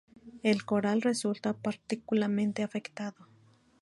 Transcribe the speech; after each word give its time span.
El 0.41 0.65
coral 0.65 1.03
resulta 1.03 1.53
particularmente 1.53 2.63
afectado. 2.63 3.27